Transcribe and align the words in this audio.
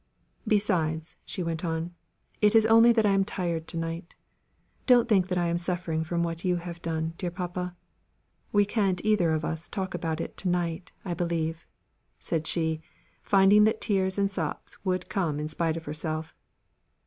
"Besides," 0.47 1.15
she 1.25 1.43
went 1.43 1.63
on, 1.63 1.93
"it 2.41 2.55
is 2.55 2.65
only 2.65 2.91
that 2.91 3.05
I 3.05 3.11
am 3.11 3.23
tired 3.23 3.67
to 3.67 3.77
night; 3.77 4.15
don't 4.87 5.07
think 5.07 5.27
that 5.27 5.37
I 5.37 5.45
am 5.45 5.59
suffering 5.59 6.03
from 6.03 6.23
what 6.23 6.43
you 6.43 6.55
have 6.55 6.81
done, 6.81 7.13
dear 7.19 7.29
papa. 7.29 7.75
We 8.51 8.65
can't 8.65 9.05
either 9.05 9.31
of 9.31 9.45
us 9.45 9.67
talk 9.69 9.93
about 9.93 10.19
it 10.19 10.35
to 10.37 10.49
night, 10.49 10.91
I 11.05 11.13
believe," 11.13 11.67
said 12.19 12.47
she, 12.47 12.81
finding 13.21 13.63
that 13.65 13.79
tears 13.79 14.17
and 14.17 14.31
sobs 14.31 14.83
would 14.83 15.07
come 15.07 15.39
in 15.39 15.49
spite 15.49 15.77
of 15.77 15.85
herself. 15.85 16.33